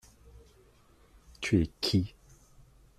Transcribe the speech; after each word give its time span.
Tu 1.41 1.61
es 1.61 1.69
qui? 1.79 2.15